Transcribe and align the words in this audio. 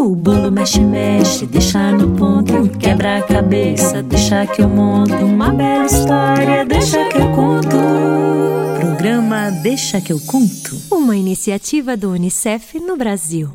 O 0.00 0.16
bolo 0.16 0.50
mexe, 0.50 0.80
mexe, 0.80 1.44
deixa 1.44 1.92
no 1.92 2.16
ponto. 2.16 2.70
Quebra 2.78 3.18
a 3.18 3.22
cabeça, 3.22 4.02
deixa 4.02 4.46
que 4.46 4.62
eu 4.62 4.68
monto. 4.68 5.12
Uma 5.12 5.52
bela 5.52 5.84
história, 5.84 6.64
deixa 6.64 7.04
que 7.04 7.18
eu 7.18 7.30
conto. 7.32 7.76
Programa 8.80 9.50
Deixa 9.62 10.00
que 10.00 10.10
eu 10.10 10.18
conto. 10.20 10.74
Uma 10.90 11.14
iniciativa 11.14 11.98
do 11.98 12.12
Unicef 12.12 12.80
no 12.80 12.96
Brasil. 12.96 13.50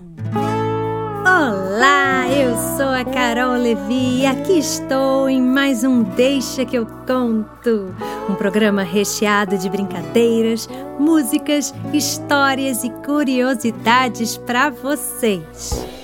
Olá, 1.25 2.27
eu 2.29 2.55
sou 2.77 2.89
a 2.89 3.03
Carol 3.03 3.55
Levi 3.55 4.19
e 4.19 4.25
aqui 4.27 4.59
estou 4.59 5.27
em 5.27 5.41
mais 5.41 5.83
um 5.83 6.03
Deixa 6.03 6.63
que 6.63 6.77
eu 6.77 6.85
conto. 7.07 7.91
Um 8.29 8.35
programa 8.35 8.83
recheado 8.83 9.57
de 9.57 9.67
brincadeiras, 9.67 10.69
músicas, 10.99 11.73
histórias 11.91 12.83
e 12.83 12.91
curiosidades 12.91 14.37
para 14.37 14.69
vocês. 14.69 15.94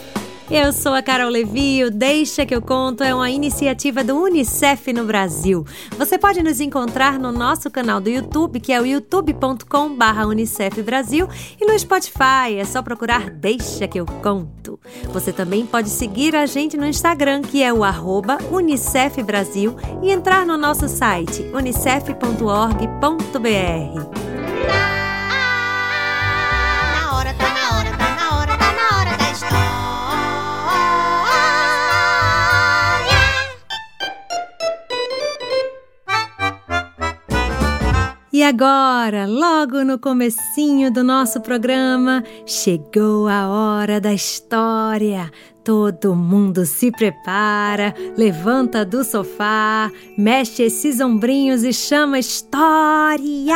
Eu 0.53 0.73
sou 0.73 0.93
a 0.93 1.01
Carol 1.01 1.29
Levi, 1.29 1.81
o 1.85 1.89
Deixa 1.89 2.45
que 2.45 2.53
eu 2.53 2.61
conto 2.61 3.05
é 3.05 3.15
uma 3.15 3.29
iniciativa 3.29 4.03
do 4.03 4.17
UNICEF 4.17 4.91
no 4.91 5.05
Brasil. 5.05 5.65
Você 5.97 6.17
pode 6.17 6.43
nos 6.43 6.59
encontrar 6.59 7.17
no 7.17 7.31
nosso 7.31 7.71
canal 7.71 8.01
do 8.01 8.09
YouTube, 8.09 8.59
que 8.59 8.73
é 8.73 8.81
o 8.81 8.85
youtube.com/unicef 8.85 10.83
Brasil, 10.83 11.25
e 11.57 11.65
no 11.65 11.79
Spotify, 11.79 12.57
é 12.57 12.65
só 12.65 12.81
procurar 12.81 13.29
Deixa 13.29 13.87
que 13.87 13.97
eu 13.97 14.05
conto. 14.05 14.77
Você 15.13 15.31
também 15.31 15.65
pode 15.65 15.87
seguir 15.87 16.35
a 16.35 16.45
gente 16.45 16.75
no 16.75 16.85
Instagram, 16.85 17.43
que 17.43 17.63
é 17.63 17.71
o 17.71 17.81
arroba 17.81 18.37
Unicef 18.51 19.23
Brasil, 19.23 19.77
e 20.03 20.11
entrar 20.11 20.45
no 20.45 20.57
nosso 20.57 20.89
site 20.89 21.49
unicef.org.br. 21.53 24.30
agora, 38.51 39.25
logo 39.25 39.81
no 39.85 39.97
comecinho 39.97 40.91
do 40.91 41.05
nosso 41.05 41.39
programa, 41.39 42.21
chegou 42.45 43.29
a 43.29 43.47
hora 43.47 44.01
da 44.01 44.13
história. 44.13 45.31
Todo 45.63 46.13
mundo 46.13 46.65
se 46.65 46.91
prepara, 46.91 47.95
levanta 48.17 48.83
do 48.83 49.05
sofá, 49.05 49.89
mexe 50.17 50.63
esses 50.63 50.99
ombrinhos 50.99 51.63
e 51.63 51.71
chama 51.71 52.19
história. 52.19 53.55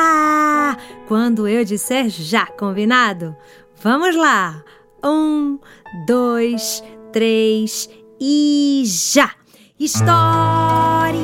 Quando 1.09 1.45
eu 1.45 1.65
disser 1.65 2.07
já, 2.07 2.45
combinado? 2.45 3.35
Vamos 3.81 4.15
lá! 4.15 4.63
Um, 5.03 5.59
dois, 6.07 6.81
três 7.11 7.89
e 8.19 8.83
já! 8.85 9.31
História! 9.77 11.15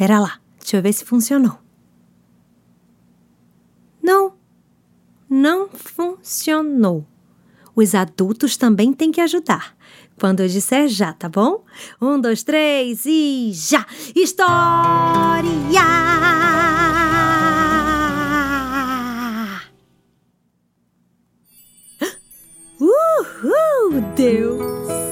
Pera 0.00 0.18
lá, 0.18 0.40
deixa 0.58 0.78
eu 0.78 0.82
ver 0.82 0.94
se 0.94 1.04
funcionou. 1.04 1.58
Não, 4.02 4.32
não 5.28 5.68
funcionou. 5.68 7.06
Os 7.76 7.94
adultos 7.94 8.56
também 8.56 8.94
têm 8.94 9.12
que 9.12 9.20
ajudar. 9.20 9.76
Quando 10.18 10.40
eu 10.40 10.48
disser 10.48 10.88
já, 10.88 11.12
tá 11.12 11.28
bom? 11.28 11.66
Um, 12.00 12.18
dois, 12.18 12.42
três 12.42 13.04
e 13.04 13.50
já! 13.52 13.86
História! 14.16 14.48
Uhul! 22.80 24.00
Deu 24.16 24.58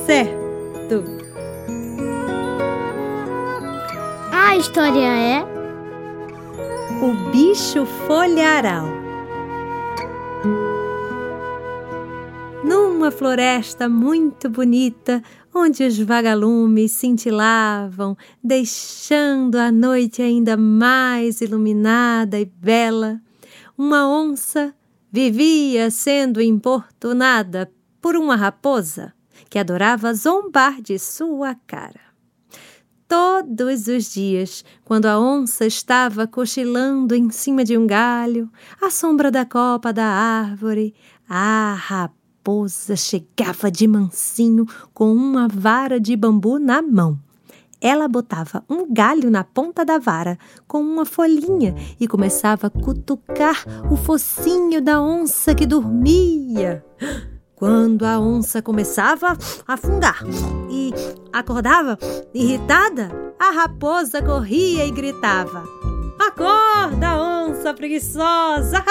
certo! 0.07 1.18
A 4.49 4.57
história 4.57 5.07
é 5.07 5.45
O 7.03 7.31
bicho 7.31 7.85
folharal. 7.85 8.87
Numa 12.65 13.11
floresta 13.11 13.91
muito 13.91 14.49
bonita, 14.49 15.23
onde 15.55 15.85
os 15.85 15.99
vagalumes 15.99 16.93
cintilavam, 16.93 18.17
deixando 18.43 19.57
a 19.57 19.71
noite 19.71 20.23
ainda 20.23 20.57
mais 20.57 21.43
iluminada 21.43 22.41
e 22.41 22.47
bela, 22.47 23.21
uma 23.77 24.09
onça 24.09 24.75
vivia 25.13 25.91
sendo 25.91 26.41
importunada 26.41 27.71
por 28.01 28.17
uma 28.17 28.35
raposa 28.35 29.13
que 29.51 29.59
adorava 29.59 30.15
zombar 30.15 30.81
de 30.81 30.99
sua 30.99 31.55
cara 31.67 32.08
todos 33.09 33.89
os 33.89 34.13
dias, 34.13 34.63
quando 34.85 35.07
a 35.07 35.19
onça 35.19 35.65
estava 35.65 36.27
cochilando 36.27 37.15
em 37.15 37.31
cima 37.31 37.65
de 37.65 37.77
um 37.77 37.87
galho, 37.87 38.51
à 38.81 38.91
sombra 38.91 39.31
da 39.31 39.47
copa 39.47 39.93
da 39.93 40.05
árvore, 40.05 40.95
a 41.27 41.75
raposa 41.75 42.95
chegava 42.95 43.71
de 43.71 43.89
mansinho 43.89 44.67
com 44.93 45.11
uma 45.13 45.49
vara 45.49 45.99
de 45.99 46.15
bambu 46.15 46.59
na 46.59 46.83
mão. 46.83 47.19
Ela 47.81 48.09
botava 48.09 48.63
um 48.69 48.93
galho 48.93 49.31
na 49.31 49.43
ponta 49.43 49.85
da 49.85 49.99
vara 49.99 50.37
com 50.67 50.81
uma 50.81 51.07
folhinha 51.07 51.75
e 51.99 52.07
começava 52.07 52.67
a 52.67 52.71
cutucar 52.71 53.65
o 53.91 53.97
focinho 53.97 54.83
da 54.83 55.01
onça 55.01 55.55
que 55.55 55.65
dormia. 55.65 56.85
Quando 57.59 58.05
a 58.05 58.21
onça 58.21 58.63
começava 58.63 59.37
a 59.67 59.75
afundar 59.75 60.23
e 60.71 60.95
acordava 61.33 61.99
irritada, 62.33 63.11
a 63.37 63.51
raposa 63.51 64.23
corria 64.23 64.87
e 64.87 64.93
gritava: 64.93 65.65
Acorda, 66.21 67.21
onça 67.21 67.75
preguiçosa! 67.75 68.85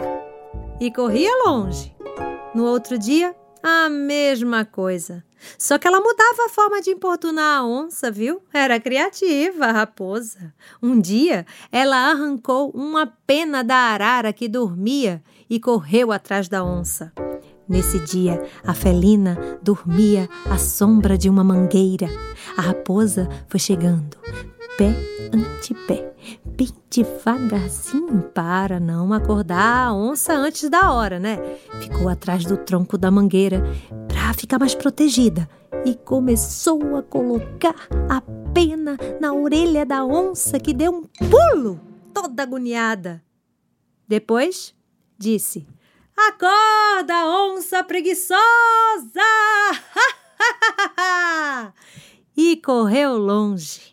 e 0.80 0.90
corria 0.90 1.30
longe. 1.44 1.94
No 2.54 2.64
outro 2.64 2.96
dia, 2.96 3.36
a 3.62 3.90
mesma 3.90 4.64
coisa. 4.64 5.22
Só 5.58 5.76
que 5.76 5.86
ela 5.86 6.00
mudava 6.00 6.46
a 6.46 6.48
forma 6.48 6.80
de 6.80 6.88
importunar 6.88 7.58
a 7.58 7.66
onça, 7.66 8.10
viu? 8.10 8.40
Era 8.54 8.80
criativa 8.80 9.66
a 9.66 9.72
raposa. 9.72 10.54
Um 10.82 10.98
dia, 10.98 11.44
ela 11.70 12.10
arrancou 12.10 12.70
uma 12.70 13.06
pena 13.26 13.62
da 13.62 13.76
arara 13.76 14.32
que 14.32 14.48
dormia 14.48 15.22
e 15.50 15.60
correu 15.60 16.10
atrás 16.10 16.48
da 16.48 16.64
onça. 16.64 17.12
Nesse 17.68 17.98
dia, 18.00 18.42
a 18.64 18.74
felina 18.74 19.38
dormia 19.62 20.28
à 20.50 20.58
sombra 20.58 21.16
de 21.16 21.28
uma 21.28 21.44
mangueira. 21.44 22.08
A 22.56 22.62
raposa 22.62 23.28
foi 23.48 23.60
chegando, 23.60 24.16
pé 24.76 24.94
ante 25.32 25.74
pé, 25.86 26.14
bem 26.44 26.68
devagarzinho 26.90 28.22
para 28.34 28.78
não 28.78 29.12
acordar 29.12 29.88
a 29.88 29.94
onça 29.94 30.34
antes 30.34 30.68
da 30.68 30.92
hora, 30.92 31.18
né? 31.18 31.38
Ficou 31.80 32.08
atrás 32.08 32.44
do 32.44 32.56
tronco 32.56 32.98
da 32.98 33.10
mangueira 33.10 33.64
para 34.08 34.34
ficar 34.34 34.58
mais 34.58 34.74
protegida 34.74 35.48
e 35.86 35.94
começou 35.94 36.96
a 36.96 37.02
colocar 37.02 37.74
a 38.08 38.20
pena 38.52 38.98
na 39.20 39.32
orelha 39.32 39.86
da 39.86 40.04
onça 40.04 40.60
que 40.60 40.74
deu 40.74 40.92
um 40.92 41.02
pulo, 41.28 41.80
toda 42.12 42.42
agoniada. 42.42 43.22
Depois 44.06 44.74
disse: 45.18 45.66
Acorda, 46.16 47.26
onça 47.26 47.82
preguiçosa! 47.82 48.38
e 52.36 52.56
correu 52.56 53.16
longe. 53.16 53.92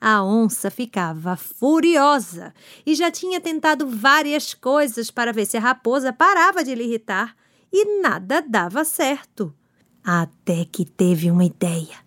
A 0.00 0.24
onça 0.24 0.70
ficava 0.70 1.36
furiosa 1.36 2.54
e 2.86 2.94
já 2.94 3.10
tinha 3.10 3.40
tentado 3.40 3.86
várias 3.86 4.54
coisas 4.54 5.10
para 5.10 5.32
ver 5.32 5.44
se 5.44 5.58
a 5.58 5.60
raposa 5.60 6.12
parava 6.12 6.64
de 6.64 6.74
lhe 6.74 6.84
irritar 6.84 7.36
e 7.70 8.00
nada 8.00 8.40
dava 8.40 8.84
certo. 8.84 9.54
Até 10.02 10.64
que 10.64 10.86
teve 10.86 11.30
uma 11.30 11.44
ideia. 11.44 11.98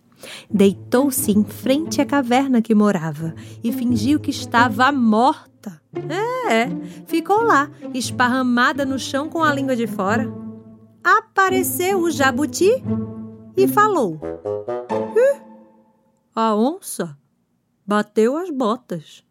Deitou-se 0.49 1.31
em 1.31 1.43
frente 1.43 2.01
à 2.01 2.05
caverna 2.05 2.61
que 2.61 2.73
morava 2.73 3.35
e 3.63 3.71
fingiu 3.71 4.19
que 4.19 4.31
estava 4.31 4.91
morta 4.91 5.52
é, 6.49 6.67
ficou 7.05 7.41
lá, 7.41 7.69
esparramada 7.93 8.85
no 8.85 8.97
chão 8.97 9.29
com 9.29 9.43
a 9.43 9.53
língua 9.53 9.75
de 9.75 9.87
fora. 9.87 10.31
Apareceu 11.03 11.99
o 11.99 12.11
jabuti 12.11 12.71
e 13.55 13.67
falou: 13.67 14.19
A 16.35 16.55
onça 16.55 17.17
bateu 17.85 18.37
as 18.37 18.49
botas. 18.49 19.23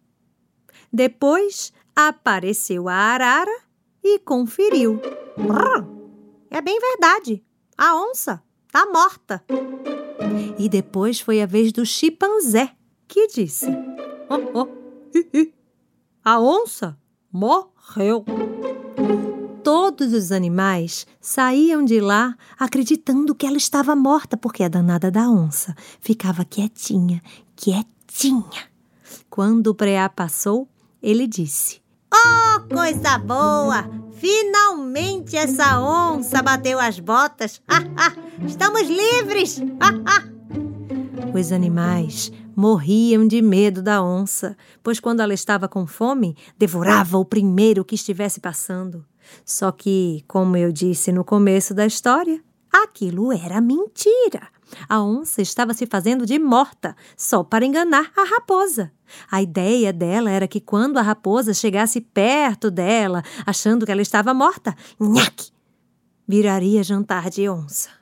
Depois 0.92 1.72
apareceu 1.96 2.88
a 2.88 2.94
arara 2.94 3.62
e 4.02 4.18
conferiu. 4.18 5.00
É 6.50 6.60
bem 6.60 6.78
verdade, 6.78 7.42
a 7.78 7.96
onça 7.96 8.42
tá 8.70 8.86
morta. 8.86 9.42
E 10.58 10.68
depois 10.68 11.20
foi 11.20 11.40
a 11.40 11.46
vez 11.46 11.72
do 11.72 11.84
chimpanzé, 11.86 12.74
que 13.08 13.26
disse: 13.28 13.66
Oh, 14.28 14.60
oh, 14.60 14.68
hi, 15.14 15.28
hi. 15.32 15.61
A 16.24 16.38
onça 16.38 16.96
morreu. 17.32 18.24
Todos 19.64 20.12
os 20.12 20.30
animais 20.30 21.04
saíam 21.20 21.84
de 21.84 22.00
lá 22.00 22.36
acreditando 22.56 23.34
que 23.34 23.44
ela 23.44 23.56
estava 23.56 23.96
morta, 23.96 24.36
porque 24.36 24.62
a 24.62 24.68
danada 24.68 25.10
da 25.10 25.28
onça 25.28 25.74
ficava 26.00 26.44
quietinha, 26.44 27.20
quietinha. 27.56 28.70
Quando 29.28 29.68
o 29.68 29.74
preá 29.74 30.08
passou, 30.08 30.68
ele 31.02 31.26
disse: 31.26 31.82
Oh, 32.14 32.72
coisa 32.72 33.18
boa! 33.18 33.90
Finalmente 34.12 35.36
essa 35.36 35.80
onça 35.80 36.40
bateu 36.40 36.78
as 36.78 37.00
botas! 37.00 37.60
Estamos 38.46 38.82
livres! 38.82 39.60
Os 41.34 41.50
animais 41.50 42.30
morriam 42.54 43.26
de 43.26 43.40
medo 43.40 43.82
da 43.82 44.02
onça, 44.04 44.54
pois 44.82 45.00
quando 45.00 45.20
ela 45.20 45.32
estava 45.32 45.66
com 45.66 45.86
fome, 45.86 46.36
devorava 46.58 47.16
o 47.16 47.24
primeiro 47.24 47.84
que 47.84 47.94
estivesse 47.94 48.38
passando. 48.38 49.04
Só 49.44 49.72
que, 49.72 50.22
como 50.28 50.58
eu 50.58 50.70
disse 50.70 51.10
no 51.10 51.24
começo 51.24 51.72
da 51.72 51.86
história, 51.86 52.42
aquilo 52.70 53.32
era 53.32 53.62
mentira. 53.62 54.46
A 54.86 55.02
onça 55.02 55.40
estava 55.40 55.72
se 55.72 55.86
fazendo 55.86 56.26
de 56.26 56.38
morta 56.38 56.94
só 57.16 57.42
para 57.42 57.64
enganar 57.64 58.12
a 58.14 58.24
raposa. 58.24 58.92
A 59.30 59.40
ideia 59.40 59.90
dela 59.90 60.30
era 60.30 60.46
que 60.46 60.60
quando 60.60 60.98
a 60.98 61.02
raposa 61.02 61.54
chegasse 61.54 62.00
perto 62.00 62.70
dela, 62.70 63.22
achando 63.46 63.86
que 63.86 63.92
ela 63.92 64.02
estava 64.02 64.34
morta, 64.34 64.76
nhaque, 65.00 65.50
viraria 66.28 66.82
jantar 66.82 67.30
de 67.30 67.48
onça. 67.48 68.01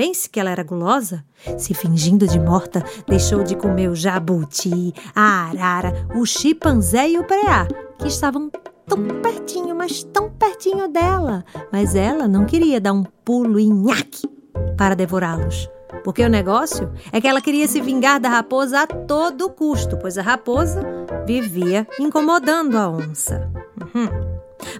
Pense 0.00 0.30
que 0.30 0.40
ela 0.40 0.48
era 0.48 0.64
gulosa? 0.64 1.22
Se 1.58 1.74
fingindo 1.74 2.26
de 2.26 2.40
morta, 2.40 2.82
deixou 3.06 3.42
de 3.42 3.54
comer 3.54 3.90
o 3.90 3.94
jabuti, 3.94 4.94
a 5.14 5.50
arara, 5.50 5.92
o 6.16 6.24
chimpanzé 6.24 7.10
e 7.10 7.18
o 7.18 7.24
preá, 7.24 7.68
que 7.98 8.08
estavam 8.08 8.50
tão 8.88 9.20
pertinho, 9.20 9.76
mas 9.76 10.02
tão 10.02 10.30
pertinho 10.30 10.88
dela. 10.88 11.44
Mas 11.70 11.94
ela 11.94 12.26
não 12.26 12.46
queria 12.46 12.80
dar 12.80 12.94
um 12.94 13.04
pulo 13.22 13.60
e 13.60 13.68
nhaque 13.68 14.26
para 14.74 14.96
devorá-los. 14.96 15.68
Porque 16.02 16.24
o 16.24 16.30
negócio 16.30 16.90
é 17.12 17.20
que 17.20 17.28
ela 17.28 17.42
queria 17.42 17.68
se 17.68 17.82
vingar 17.82 18.18
da 18.18 18.30
raposa 18.30 18.80
a 18.80 18.86
todo 18.86 19.50
custo, 19.50 19.98
pois 19.98 20.16
a 20.16 20.22
raposa 20.22 20.82
vivia 21.26 21.86
incomodando 21.98 22.78
a 22.78 22.88
onça. 22.88 23.52
Uhum. 23.78 24.08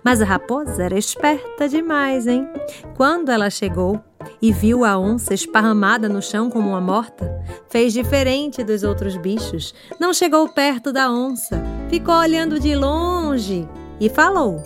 Mas 0.02 0.22
a 0.22 0.24
raposa 0.24 0.82
era 0.82 0.98
esperta 0.98 1.68
demais, 1.68 2.26
hein? 2.26 2.48
Quando 2.96 3.30
ela 3.30 3.50
chegou 3.50 4.02
e 4.42 4.52
viu 4.52 4.84
a 4.84 4.98
onça 4.98 5.34
esparramada 5.34 6.08
no 6.08 6.22
chão 6.22 6.50
como 6.50 6.70
uma 6.70 6.80
morta, 6.80 7.44
fez 7.68 7.92
diferente 7.92 8.64
dos 8.64 8.82
outros 8.82 9.16
bichos. 9.16 9.74
Não 9.98 10.14
chegou 10.14 10.48
perto 10.48 10.92
da 10.92 11.10
onça, 11.10 11.62
ficou 11.88 12.14
olhando 12.14 12.58
de 12.58 12.74
longe 12.74 13.68
e 14.00 14.08
falou: 14.08 14.62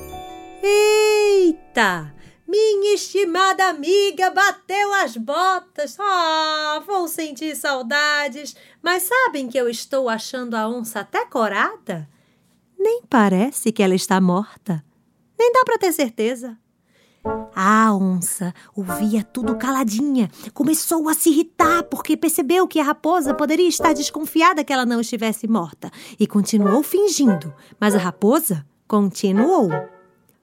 Eita! 0.63 2.15
Minha 2.47 2.95
estimada 2.95 3.65
amiga 3.65 4.31
bateu 4.31 4.93
as 4.93 5.17
botas. 5.17 5.97
Ah, 5.99 6.81
vou 6.87 7.09
sentir 7.09 7.57
saudades. 7.57 8.55
Mas 8.81 9.03
sabem 9.03 9.49
que 9.49 9.59
eu 9.59 9.69
estou 9.69 10.09
achando 10.09 10.55
a 10.55 10.69
onça 10.69 11.01
até 11.01 11.27
corada? 11.27 12.09
Nem 12.79 13.03
parece 13.11 13.73
que 13.73 13.83
ela 13.83 13.95
está 13.95 14.21
morta. 14.21 14.85
Nem 15.37 15.53
dá 15.53 15.65
para 15.65 15.79
ter 15.79 15.93
certeza. 15.93 16.57
A 17.55 17.95
onça 17.95 18.53
ouvia 18.77 19.23
tudo 19.23 19.57
caladinha. 19.57 20.31
Começou 20.53 21.09
a 21.09 21.15
se 21.15 21.31
irritar 21.31 21.85
porque 21.85 22.17
percebeu 22.17 22.69
que 22.69 22.79
a 22.79 22.85
raposa 22.85 23.33
poderia 23.33 23.69
estar 23.69 23.95
desconfiada 23.95 24.63
que 24.63 24.73
ela 24.73 24.85
não 24.85 25.01
estivesse 25.01 25.47
morta 25.49 25.91
e 26.19 26.27
continuou 26.27 26.83
fingindo. 26.83 27.55
Mas 27.81 27.95
a 27.95 27.99
raposa 27.99 28.67
continuou. 28.87 29.71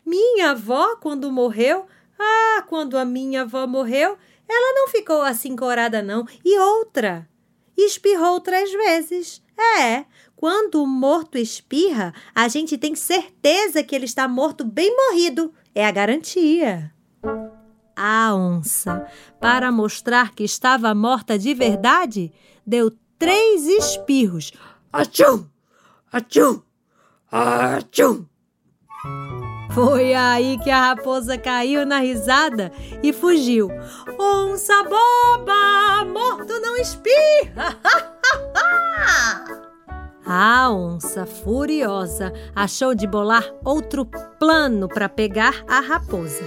Minha 0.06 0.52
avó, 0.52 0.96
quando 0.96 1.32
morreu, 1.32 1.86
ah, 2.20 2.64
quando 2.68 2.98
a 2.98 3.06
minha 3.06 3.44
avó 3.44 3.68
morreu, 3.68 4.18
ela 4.50 4.74
não 4.74 4.88
ficou 4.88 5.22
assim 5.22 5.56
corada, 5.56 6.02
não. 6.02 6.26
E 6.44 6.58
outra, 6.58 7.28
espirrou 7.78 8.40
três 8.40 8.72
vezes. 8.72 9.42
É, 9.78 10.06
quando 10.36 10.82
o 10.82 10.88
morto 10.88 11.38
espirra, 11.38 12.14
a 12.34 12.48
gente 12.48 12.78
tem 12.78 12.96
certeza 12.96 13.84
que 13.84 13.96
ele 13.96 14.06
está 14.06 14.28
morto 14.28 14.66
bem 14.66 14.96
morrido. 14.96 15.54
É 15.74 15.86
a 15.86 15.92
garantia. 15.92 16.92
A 17.96 18.34
onça, 18.34 19.08
para 19.40 19.72
mostrar 19.72 20.34
que 20.34 20.44
estava 20.44 20.94
morta 20.94 21.38
de 21.38 21.54
verdade, 21.54 22.32
deu 22.66 22.92
três 23.18 23.66
espirros. 23.68 24.52
Achum! 24.92 25.46
Achum! 26.12 26.62
Achum! 27.32 28.26
Foi 29.74 30.14
aí 30.14 30.58
que 30.58 30.70
a 30.70 30.90
raposa 30.90 31.38
caiu 31.38 31.86
na 31.86 32.00
risada 32.00 32.72
e 33.02 33.14
fugiu. 33.14 33.70
Onça 34.20 34.84
boba, 34.84 36.06
morto 36.06 36.60
não 36.60 36.76
espirra! 36.76 37.80
a 40.26 40.72
onça, 40.72 41.26
furiosa, 41.26 42.32
achou 42.56 42.94
de 42.94 43.08
bolar 43.08 43.46
outro 43.64 44.06
plano 44.40 44.88
para 44.88 45.10
pegar 45.10 45.64
a 45.68 45.80
raposa. 45.80 46.44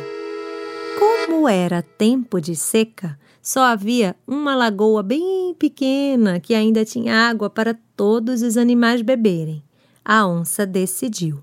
Como 0.98 1.48
era 1.48 1.82
tempo 1.82 2.40
de 2.40 2.54
seca, 2.54 3.18
só 3.42 3.62
havia 3.62 4.16
uma 4.26 4.54
lagoa 4.54 5.02
bem 5.02 5.54
pequena 5.58 6.40
que 6.40 6.54
ainda 6.54 6.84
tinha 6.84 7.28
água 7.28 7.50
para 7.50 7.76
todos 7.96 8.42
os 8.42 8.56
animais 8.56 9.02
beberem. 9.02 9.62
A 10.04 10.26
onça 10.26 10.64
decidiu. 10.64 11.42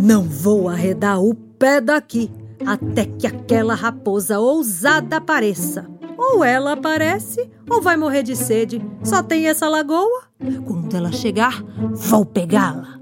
Não 0.00 0.22
vou 0.22 0.68
arredar 0.68 1.20
o 1.22 1.34
pé 1.34 1.80
daqui 1.80 2.30
até 2.64 3.04
que 3.04 3.26
aquela 3.26 3.74
raposa 3.74 4.38
ousada 4.40 5.16
apareça. 5.16 5.86
Ou 6.16 6.44
ela 6.44 6.72
aparece, 6.72 7.50
ou 7.68 7.80
vai 7.80 7.96
morrer 7.96 8.22
de 8.22 8.36
sede. 8.36 8.80
Só 9.02 9.22
tem 9.22 9.46
essa 9.46 9.68
lagoa. 9.68 10.24
Quando 10.66 10.96
ela 10.96 11.12
chegar, 11.12 11.62
vou 11.92 12.24
pegá-la. 12.24 13.00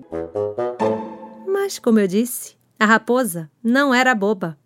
Mas, 1.47 1.79
como 1.79 1.99
eu 1.99 2.09
disse, 2.09 2.57
a 2.79 2.87
raposa 2.87 3.51
não 3.63 3.95
era 3.95 4.15
boba. 4.15 4.59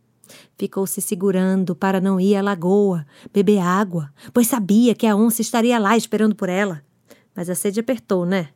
Ficou 0.58 0.86
se 0.86 1.00
segurando 1.00 1.76
para 1.76 2.00
não 2.00 2.18
ir 2.18 2.34
à 2.34 2.42
lagoa, 2.42 3.06
beber 3.32 3.58
água, 3.58 4.10
pois 4.32 4.46
sabia 4.46 4.94
que 4.94 5.06
a 5.06 5.14
onça 5.14 5.42
estaria 5.42 5.78
lá 5.78 5.96
esperando 5.96 6.34
por 6.34 6.48
ela. 6.48 6.82
Mas 7.34 7.50
a 7.50 7.54
sede 7.54 7.80
apertou, 7.80 8.24
né? 8.24 8.48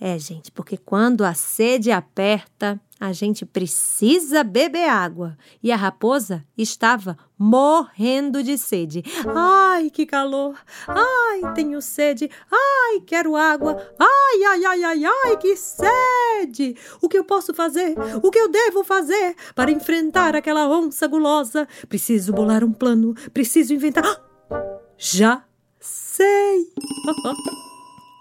É, 0.00 0.18
gente, 0.18 0.52
porque 0.52 0.76
quando 0.76 1.24
a 1.24 1.34
sede 1.34 1.90
aperta, 1.90 2.80
a 3.00 3.12
gente 3.12 3.44
precisa 3.44 4.44
beber 4.44 4.88
água. 4.88 5.36
E 5.62 5.72
a 5.72 5.76
raposa 5.76 6.44
estava 6.56 7.16
morrendo 7.36 8.42
de 8.42 8.56
sede. 8.56 9.04
Ai, 9.34 9.90
que 9.90 10.06
calor! 10.06 10.56
Ai, 10.86 11.52
tenho 11.54 11.80
sede! 11.80 12.30
Ai, 12.50 13.00
quero 13.00 13.36
água! 13.36 13.76
Ai, 13.98 14.44
ai, 14.44 14.64
ai, 14.64 14.84
ai, 14.84 15.04
ai, 15.04 15.36
que 15.36 15.56
sede! 15.56 16.76
O 17.00 17.08
que 17.08 17.18
eu 17.18 17.24
posso 17.24 17.52
fazer? 17.52 17.94
O 18.22 18.30
que 18.30 18.38
eu 18.38 18.48
devo 18.48 18.84
fazer 18.84 19.34
para 19.54 19.70
enfrentar 19.70 20.36
aquela 20.36 20.68
onça 20.68 21.06
gulosa? 21.06 21.66
Preciso 21.88 22.32
bolar 22.32 22.64
um 22.64 22.72
plano, 22.72 23.14
preciso 23.32 23.74
inventar. 23.74 24.04
Já 24.96 25.44
sei! 25.80 26.68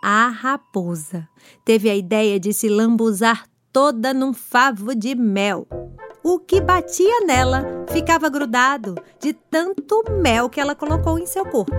a 0.04 0.28
raposa 0.28 1.28
teve 1.66 1.90
a 1.90 1.96
ideia 1.96 2.40
de 2.40 2.54
se 2.54 2.70
lambuzar 2.70 3.46
toda 3.72 4.14
num 4.14 4.34
favo 4.34 4.96
de 4.96 5.16
mel. 5.16 5.68
O 6.24 6.40
que 6.40 6.60
batia 6.60 7.22
nela 7.26 7.86
ficava 7.88 8.28
grudado 8.28 8.96
de 9.20 9.34
tanto 9.34 10.04
mel 10.22 10.50
que 10.50 10.60
ela 10.60 10.76
colocou 10.76 11.18
em 11.18 11.26
seu 11.26 11.46
corpo. 11.46 11.72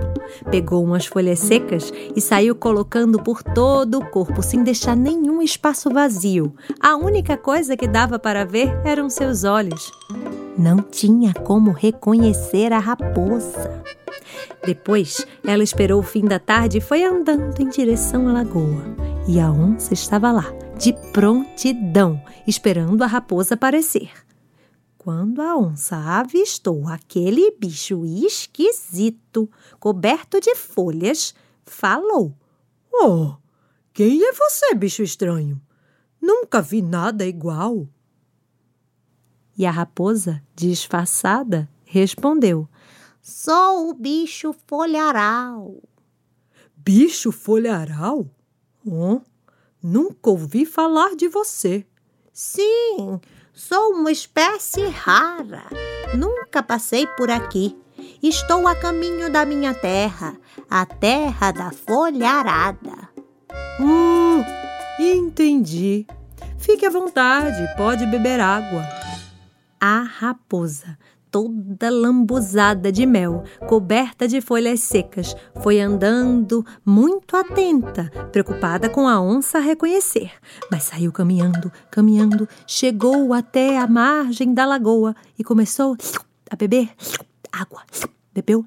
Pegou 0.50 0.82
umas 0.82 1.06
folhas 1.06 1.38
secas 1.38 1.92
e 2.16 2.20
saiu 2.20 2.54
colocando 2.54 3.22
por 3.22 3.42
todo 3.42 3.98
o 3.98 4.06
corpo, 4.06 4.42
sem 4.42 4.62
deixar 4.62 4.96
nenhum 4.96 5.42
espaço 5.42 5.90
vazio. 5.90 6.54
A 6.80 6.96
única 6.96 7.36
coisa 7.36 7.76
que 7.76 7.86
dava 7.86 8.18
para 8.18 8.44
ver 8.44 8.68
eram 8.84 9.10
seus 9.10 9.44
olhos. 9.44 9.92
Não 10.56 10.78
tinha 10.78 11.34
como 11.34 11.70
reconhecer 11.70 12.72
a 12.72 12.78
raposa. 12.78 13.82
Depois, 14.64 15.26
ela 15.44 15.62
esperou 15.62 16.00
o 16.00 16.04
fim 16.04 16.24
da 16.24 16.38
tarde 16.38 16.78
e 16.78 16.80
foi 16.80 17.04
andando 17.04 17.60
em 17.60 17.68
direção 17.68 18.28
à 18.28 18.32
lagoa. 18.32 18.84
E 19.26 19.38
a 19.40 19.50
onça 19.50 19.94
estava 19.94 20.32
lá, 20.32 20.46
de 20.78 20.92
prontidão, 21.12 22.22
esperando 22.46 23.02
a 23.02 23.06
raposa 23.06 23.54
aparecer. 23.54 24.10
Quando 24.96 25.40
a 25.40 25.56
onça 25.56 25.96
avistou 25.96 26.88
aquele 26.88 27.50
bicho 27.52 28.04
esquisito, 28.04 29.50
coberto 29.78 30.40
de 30.40 30.54
folhas, 30.54 31.34
falou: 31.64 32.34
Oh, 32.92 33.34
quem 33.92 34.22
é 34.22 34.32
você, 34.32 34.74
bicho 34.74 35.02
estranho? 35.02 35.60
Nunca 36.20 36.60
vi 36.60 36.82
nada 36.82 37.26
igual. 37.26 37.88
E 39.56 39.66
a 39.66 39.70
raposa, 39.70 40.42
disfarçada, 40.54 41.68
respondeu: 41.84 42.68
Sou 43.30 43.90
o 43.90 43.94
bicho 43.94 44.54
folharal. 44.66 45.82
Bicho 46.74 47.30
folharal? 47.30 48.26
Oh, 48.86 49.20
nunca 49.82 50.30
ouvi 50.30 50.64
falar 50.64 51.14
de 51.14 51.28
você. 51.28 51.86
Sim, 52.32 53.20
Sou 53.52 53.92
uma 53.92 54.10
espécie 54.10 54.86
rara. 54.86 55.64
Nunca 56.16 56.62
passei 56.62 57.06
por 57.06 57.28
aqui. 57.28 57.76
Estou 58.22 58.66
a 58.66 58.74
caminho 58.74 59.30
da 59.30 59.44
minha 59.44 59.74
terra, 59.74 60.34
a 60.70 60.86
terra 60.86 61.50
da 61.50 61.70
folharada. 61.70 63.10
Uh, 63.78 64.42
entendi. 64.98 66.06
Fique 66.56 66.86
à 66.86 66.90
vontade, 66.90 67.76
pode 67.76 68.06
beber 68.06 68.40
água. 68.40 68.82
A 69.80 70.00
raposa, 70.00 70.96
toda 71.30 71.90
lambuzada 71.90 72.90
de 72.90 73.06
mel, 73.06 73.44
coberta 73.68 74.26
de 74.26 74.40
folhas 74.40 74.80
secas, 74.80 75.34
foi 75.62 75.80
andando 75.80 76.64
muito 76.84 77.36
atenta, 77.36 78.10
preocupada 78.32 78.88
com 78.88 79.06
a 79.06 79.20
onça 79.20 79.58
reconhecer. 79.58 80.30
Mas 80.70 80.84
saiu 80.84 81.12
caminhando, 81.12 81.72
caminhando, 81.90 82.48
chegou 82.66 83.32
até 83.32 83.78
a 83.78 83.86
margem 83.86 84.52
da 84.54 84.66
lagoa 84.66 85.14
e 85.38 85.44
começou 85.44 85.96
a 86.50 86.56
beber. 86.56 86.90
Água. 87.52 87.82
Bebeu, 88.34 88.64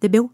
bebeu, 0.00 0.30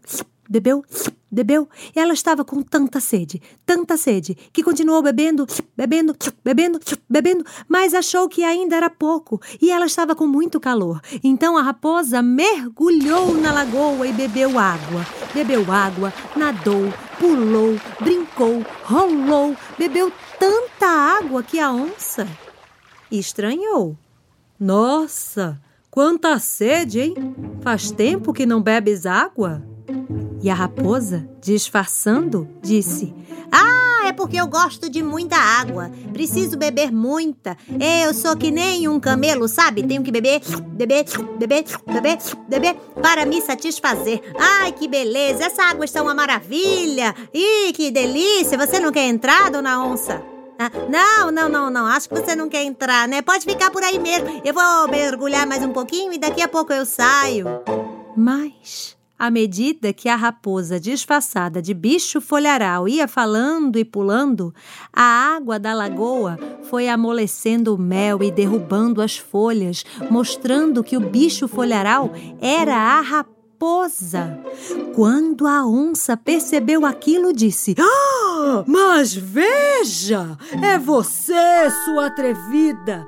bebeu, 0.49 0.85
bebeu. 1.31 1.67
E 1.95 1.99
ela 1.99 2.13
estava 2.13 2.43
com 2.43 2.61
tanta 2.61 2.99
sede, 2.99 3.41
tanta 3.65 3.97
sede, 3.97 4.35
que 4.51 4.63
continuou 4.63 5.01
bebendo, 5.01 5.45
bebendo, 5.75 6.15
bebendo, 6.43 6.79
bebendo, 7.09 7.45
mas 7.67 7.93
achou 7.93 8.27
que 8.27 8.43
ainda 8.43 8.75
era 8.75 8.89
pouco 8.89 9.41
e 9.61 9.71
ela 9.71 9.85
estava 9.85 10.15
com 10.15 10.25
muito 10.25 10.59
calor. 10.59 11.01
Então 11.23 11.57
a 11.57 11.61
raposa 11.61 12.21
mergulhou 12.21 13.33
na 13.35 13.51
lagoa 13.51 14.07
e 14.07 14.13
bebeu 14.13 14.57
água. 14.57 15.05
Bebeu 15.33 15.71
água, 15.71 16.13
nadou, 16.35 16.91
pulou, 17.19 17.79
brincou, 17.99 18.65
rolou, 18.83 19.55
bebeu 19.77 20.11
tanta 20.39 20.87
água 20.87 21.43
que 21.43 21.59
a 21.59 21.71
onça 21.71 22.27
estranhou. 23.11 23.97
Nossa, 24.59 25.61
quanta 25.89 26.39
sede, 26.39 27.01
hein? 27.01 27.15
Faz 27.61 27.91
tempo 27.91 28.33
que 28.33 28.45
não 28.45 28.61
bebes 28.61 29.05
água? 29.05 29.63
E 30.47 30.49
a 30.49 30.53
raposa, 30.53 31.29
disfarçando, 31.41 32.47
disse: 32.61 33.13
Ah, 33.51 34.07
é 34.07 34.13
porque 34.13 34.37
eu 34.37 34.47
gosto 34.47 34.89
de 34.89 35.03
muita 35.03 35.35
água. 35.35 35.91
Preciso 36.13 36.55
beber 36.55 36.89
muita. 36.89 37.57
Eu 38.05 38.13
sou 38.13 38.33
que 38.37 38.49
nem 38.49 38.87
um 38.87 38.97
camelo, 38.97 39.49
sabe? 39.49 39.83
Tenho 39.83 40.01
que 40.01 40.09
beber, 40.09 40.39
beber, 40.69 41.03
beber, 41.37 41.65
beber, 41.85 42.17
beber 42.47 42.75
para 43.01 43.25
me 43.25 43.41
satisfazer. 43.41 44.21
Ai, 44.39 44.71
que 44.71 44.87
beleza! 44.87 45.43
Essa 45.43 45.63
água 45.63 45.83
está 45.83 46.01
uma 46.01 46.15
maravilha! 46.15 47.13
Ih, 47.33 47.73
que 47.73 47.91
delícia! 47.91 48.57
Você 48.57 48.79
não 48.79 48.93
quer 48.93 49.03
entrar, 49.03 49.51
dona 49.51 49.83
onça? 49.83 50.23
Ah, 50.57 50.71
não, 50.89 51.29
não, 51.29 51.49
não, 51.49 51.69
não. 51.69 51.85
Acho 51.87 52.07
que 52.07 52.15
você 52.15 52.37
não 52.37 52.47
quer 52.47 52.63
entrar, 52.63 53.05
né? 53.05 53.21
Pode 53.21 53.43
ficar 53.43 53.69
por 53.69 53.83
aí 53.83 53.99
mesmo. 53.99 54.41
Eu 54.45 54.53
vou 54.53 54.87
mergulhar 54.87 55.45
mais 55.45 55.61
um 55.61 55.73
pouquinho 55.73 56.13
e 56.13 56.17
daqui 56.17 56.41
a 56.41 56.47
pouco 56.47 56.71
eu 56.71 56.85
saio. 56.85 57.47
Mas 58.15 58.96
à 59.17 59.31
medida 59.31 59.91
que 59.91 60.07
a 60.07 60.15
raposa 60.15 60.79
disfarçada 60.79 61.61
de 61.61 61.73
bicho 61.73 62.21
folharal 62.21 62.87
ia 62.87 63.07
falando 63.07 63.77
e 63.79 63.85
pulando, 63.85 64.53
a 64.93 65.35
água 65.35 65.57
da 65.57 65.73
lagoa 65.73 66.37
foi 66.69 66.87
amolecendo 66.87 67.73
o 67.73 67.77
mel 67.77 68.21
e 68.21 68.29
derrubando 68.29 69.01
as 69.01 69.17
folhas, 69.17 69.83
mostrando 70.11 70.83
que 70.83 70.97
o 70.97 71.01
bicho 71.01 71.47
folharal 71.47 72.11
era 72.39 72.75
a 72.75 73.01
raposa. 73.01 74.39
Quando 74.93 75.47
a 75.47 75.65
onça 75.65 76.15
percebeu 76.15 76.85
aquilo, 76.85 77.33
disse: 77.33 77.75
Ah, 77.79 78.63
mas 78.67 79.15
veja! 79.15 80.37
É 80.61 80.77
você, 80.77 81.69
sua 81.85 82.07
atrevida! 82.07 83.07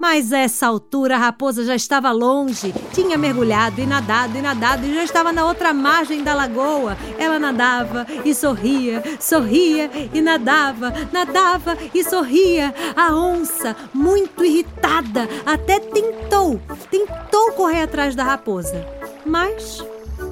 Mas 0.00 0.32
a 0.32 0.38
essa 0.38 0.66
altura 0.66 1.16
a 1.16 1.18
raposa 1.18 1.62
já 1.62 1.74
estava 1.74 2.10
longe, 2.10 2.72
tinha 2.94 3.18
mergulhado 3.18 3.82
e 3.82 3.86
nadado 3.86 4.38
e 4.38 4.40
nadado 4.40 4.86
e 4.86 4.94
já 4.94 5.04
estava 5.04 5.30
na 5.30 5.44
outra 5.44 5.74
margem 5.74 6.24
da 6.24 6.34
lagoa. 6.34 6.96
Ela 7.18 7.38
nadava 7.38 8.06
e 8.24 8.34
sorria, 8.34 9.02
sorria 9.20 9.90
e 10.14 10.22
nadava, 10.22 10.90
nadava 11.12 11.76
e 11.92 12.02
sorria. 12.02 12.74
A 12.96 13.14
onça, 13.14 13.76
muito 13.92 14.42
irritada, 14.42 15.28
até 15.44 15.78
tentou, 15.78 16.58
tentou 16.90 17.52
correr 17.52 17.82
atrás 17.82 18.14
da 18.14 18.24
raposa. 18.24 18.82
Mas, 19.26 19.84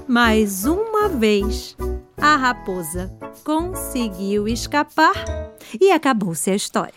mais 0.09 0.65
uma 0.65 1.11
vez, 1.11 1.77
a 2.21 2.37
raposa 2.37 3.13
conseguiu 3.45 4.49
escapar 4.49 5.15
e 5.81 5.91
acabou-se 5.91 6.51
a 6.51 6.55
história. 6.55 6.95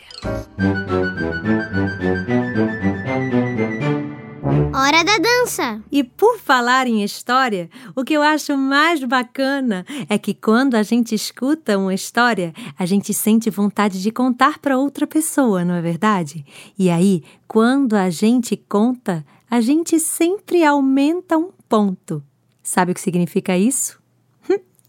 Hora 4.73 5.03
da 5.03 5.17
dança! 5.17 5.81
E 5.91 6.03
por 6.03 6.39
falar 6.39 6.87
em 6.87 7.03
história, 7.03 7.69
o 7.95 8.03
que 8.03 8.13
eu 8.13 8.21
acho 8.21 8.57
mais 8.57 9.03
bacana 9.03 9.85
é 10.09 10.17
que 10.17 10.33
quando 10.33 10.75
a 10.75 10.83
gente 10.83 11.13
escuta 11.13 11.77
uma 11.77 11.93
história, 11.93 12.53
a 12.77 12.85
gente 12.85 13.13
sente 13.13 13.49
vontade 13.49 14.01
de 14.01 14.11
contar 14.11 14.59
para 14.59 14.77
outra 14.77 15.05
pessoa, 15.05 15.63
não 15.63 15.75
é 15.75 15.81
verdade? 15.81 16.45
E 16.77 16.89
aí, 16.89 17.23
quando 17.47 17.93
a 17.93 18.09
gente 18.09 18.57
conta, 18.57 19.25
a 19.49 19.61
gente 19.61 19.99
sempre 19.99 20.63
aumenta 20.63 21.37
um 21.37 21.51
ponto. 21.69 22.23
Sabe 22.63 22.91
o 22.91 22.95
que 22.95 23.01
significa 23.01 23.57
isso? 23.57 24.00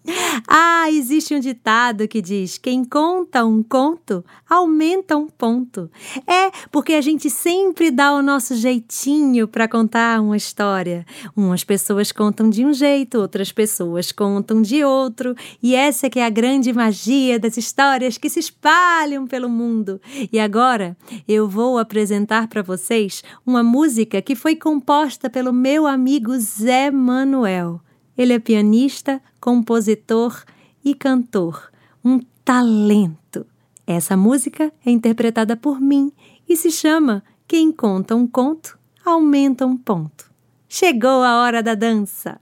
Ah, 0.49 0.90
existe 0.90 1.35
um 1.35 1.40
ditado 1.40 2.09
que 2.09 2.21
diz: 2.21 2.59
quem 2.59 2.85
conta 2.85 3.44
um 3.44 3.62
conto 3.62 4.25
aumenta 4.49 5.16
um 5.16 5.28
ponto. 5.28 5.90
É 6.26 6.50
porque 6.71 6.94
a 6.94 7.00
gente 7.00 7.30
sempre 7.30 7.90
dá 7.90 8.12
o 8.12 8.23
nosso 8.23 8.54
jeitinho 8.56 9.47
para 9.47 9.68
contar 9.68 10.21
uma 10.21 10.37
história. 10.37 11.06
Umas 11.37 11.64
pessoas 11.64 12.11
contam 12.12 12.50
de 12.50 12.64
um 12.64 12.73
jeito, 12.73 13.18
outras 13.18 13.52
pessoas 13.52 14.11
contam 14.11 14.61
de 14.62 14.85
outro, 14.85 15.35
e 15.62 15.75
essa 15.75 16.11
que 16.11 16.18
é 16.18 16.26
a 16.26 16.30
grande 16.30 16.73
magia 16.73 17.38
das 17.38 17.56
histórias 17.56 18.18
que 18.18 18.28
se 18.28 18.40
espalham 18.40 19.26
pelo 19.26 19.49
mundo. 19.49 20.00
E 20.32 20.38
agora 20.38 20.97
eu 21.28 21.49
vou 21.49 21.78
apresentar 21.78 22.49
para 22.49 22.62
vocês 22.62 23.23
uma 23.47 23.62
música 23.62 24.21
que 24.21 24.35
foi 24.35 24.56
composta 24.56 25.30
pelo 25.30 25.52
meu 25.52 25.87
amigo 25.87 26.38
Zé 26.38 26.90
Manuel. 26.90 27.80
Ele 28.16 28.33
é 28.33 28.38
pianista, 28.38 29.21
compositor 29.40 30.42
e 30.85 30.95
cantor, 30.95 31.71
um 32.04 32.21
talento. 32.45 33.47
Essa 33.87 34.16
música 34.16 34.73
é 34.85 34.90
interpretada 34.90 35.57
por 35.57 35.81
mim 35.81 36.12
e 36.49 36.57
se 36.57 36.71
chama 36.71 37.23
Quem 37.47 37.73
conta 37.73 38.14
um 38.14 38.26
conto 38.26 38.78
aumenta 39.04 39.66
um 39.66 39.76
ponto. 39.76 40.31
Chegou 40.69 41.23
a 41.23 41.42
hora 41.42 41.62
da 41.62 41.75
dança. 41.75 42.40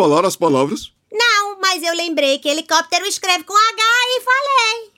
Falar 0.00 0.24
as 0.24 0.34
palavras? 0.34 0.92
Não, 1.12 1.60
mas 1.60 1.82
eu 1.82 1.94
lembrei 1.94 2.38
que 2.38 2.48
helicóptero 2.48 3.04
escreve 3.04 3.44
com 3.44 3.52
H 3.52 3.82
e 4.16 4.20
falei. 4.22 4.90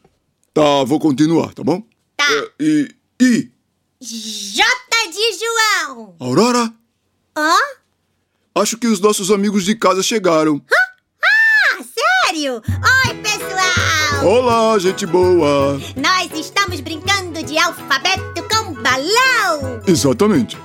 Tá, 0.54 0.84
vou 0.84 1.00
continuar, 1.00 1.52
tá 1.54 1.64
bom? 1.64 1.82
Tá. 2.16 2.24
É, 2.30 2.50
e 2.60 2.88
I, 3.20 3.50
J 4.00 4.64
de 5.10 5.38
João. 5.40 6.14
Aurora, 6.20 6.72
Hã? 7.36 7.56
acho 8.54 8.76
que 8.78 8.86
os 8.86 9.00
nossos 9.00 9.32
amigos 9.32 9.64
de 9.64 9.74
casa 9.74 10.04
chegaram. 10.04 10.62
Ah, 10.70 11.82
sério? 12.28 12.62
Oi, 13.08 13.14
pessoal! 13.16 14.24
Olá, 14.24 14.78
gente 14.78 15.04
boa! 15.04 15.80
Nós 15.96 16.30
estamos 16.38 16.80
brincando 16.80 17.42
de 17.42 17.58
alfabeto 17.58 18.40
com 18.48 18.72
balão. 18.74 19.82
Exatamente. 19.84 20.56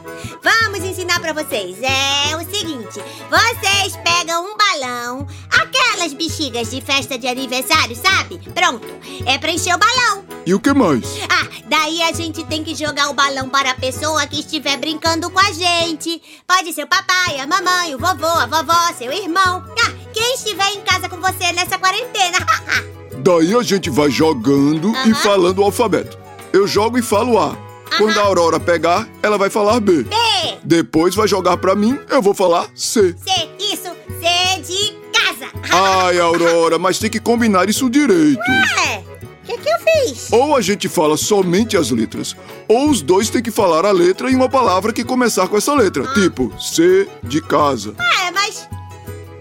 Pra 1.28 1.44
vocês. 1.44 1.76
É 1.84 2.38
o 2.38 2.40
seguinte: 2.40 3.02
vocês 3.30 3.98
pegam 3.98 4.46
um 4.46 4.56
balão, 4.56 5.28
aquela 5.52 5.88
aquelas 5.98 6.14
bexigas 6.14 6.70
de 6.70 6.80
festa 6.80 7.18
de 7.18 7.28
aniversário, 7.28 7.96
sabe? 7.96 8.40
Pronto, 8.54 8.88
é 9.26 9.38
pra 9.38 9.52
encher 9.52 9.76
o 9.76 9.80
balão. 9.80 10.24
E 10.46 10.54
o 10.54 10.60
que 10.60 10.74
mais? 10.74 11.04
Ah, 11.30 11.48
daí 11.66 12.02
a 12.04 12.14
gente 12.14 12.44
tem 12.46 12.64
que 12.64 12.76
jogar 12.76 13.10
o 13.10 13.14
balão 13.14 13.50
para 13.50 13.72
a 13.72 13.76
pessoa 13.76 14.26
que 14.28 14.40
estiver 14.40 14.78
brincando 14.78 15.30
com 15.30 15.40
a 15.40 15.52
gente. 15.52 16.22
Pode 16.46 16.72
ser 16.72 16.84
o 16.84 16.88
papai, 16.88 17.40
a 17.40 17.48
mamãe, 17.48 17.96
o 17.96 17.98
vovô, 17.98 18.28
a 18.28 18.46
vovó, 18.46 18.94
seu 18.98 19.12
irmão. 19.12 19.66
Ah, 19.86 19.92
quem 20.14 20.36
estiver 20.36 20.70
em 20.70 20.82
casa 20.82 21.10
com 21.10 21.18
você 21.18 21.52
nessa 21.52 21.78
quarentena. 21.78 22.38
Daí 23.20 23.54
a 23.54 23.64
gente 23.64 23.90
vai 23.90 24.10
jogando 24.10 24.94
e 25.06 25.14
falando 25.16 25.60
o 25.60 25.64
alfabeto. 25.64 26.18
Eu 26.54 26.68
jogo 26.68 26.98
e 26.98 27.02
falo 27.02 27.38
A. 27.40 27.58
Quando 27.98 28.18
a 28.20 28.24
Aurora 28.24 28.60
pegar, 28.60 29.08
ela 29.24 29.38
vai 29.38 29.50
falar 29.50 29.80
B. 29.80 30.04
B, 30.04 30.16
Depois 30.64 31.16
vai 31.16 31.28
jogar 31.28 31.58
pra 31.58 31.76
mim, 31.76 31.98
eu 32.10 32.22
vou 32.22 32.34
falar 32.34 32.68
C. 32.76 33.14
C, 33.14 33.50
isso, 33.60 33.90
C 34.20 34.62
de 34.62 34.94
casa. 35.12 35.48
Ai, 35.72 36.20
Aurora, 36.20 36.78
mas 36.78 37.00
tem 37.00 37.10
que 37.10 37.20
combinar 37.20 37.70
isso 37.70 37.90
direito. 37.90 38.40
É, 38.88 38.98
o 38.98 39.46
que 39.46 39.58
que 39.58 39.70
eu 39.70 39.78
fiz? 39.80 40.32
Ou 40.32 40.56
a 40.56 40.62
gente 40.62 40.88
fala 40.90 41.18
somente 41.18 41.78
as 41.78 41.92
letras, 41.92 42.36
ou 42.68 42.90
os 42.90 43.02
dois 43.02 43.30
têm 43.30 43.42
que 43.42 43.52
falar 43.52 43.86
a 43.86 43.92
letra 43.92 44.30
em 44.30 44.36
uma 44.36 44.50
palavra 44.50 44.94
que 44.94 45.04
começar 45.04 45.48
com 45.48 45.58
essa 45.58 45.74
letra. 45.74 46.06
Tipo, 46.14 46.54
C 46.60 47.08
de 47.24 47.42
casa. 47.42 47.96
É, 48.26 48.32
mas 48.32 48.68